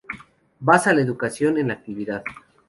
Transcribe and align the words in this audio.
Basa 0.59 0.93
la 0.95 1.01
educación 1.01 1.59
en 1.59 1.67
la 1.67 1.75
actividad. 1.75 2.23